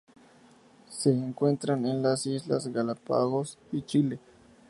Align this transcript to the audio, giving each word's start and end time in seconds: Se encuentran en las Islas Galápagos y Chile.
Se 0.89 1.11
encuentran 1.11 1.85
en 1.85 2.01
las 2.01 2.25
Islas 2.25 2.65
Galápagos 2.69 3.59
y 3.71 3.83
Chile. 3.83 4.19